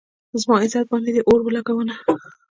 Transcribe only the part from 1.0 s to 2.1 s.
دې اور ولږاونه